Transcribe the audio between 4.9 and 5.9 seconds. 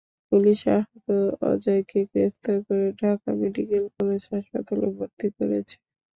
ভর্তি করেছে।